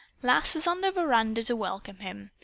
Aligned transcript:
Lass 0.23 0.55
was 0.55 0.65
on 0.65 0.81
the 0.81 0.91
veranda 0.91 1.43
to 1.43 1.55
welcome 1.55 1.97
him. 1.97 2.31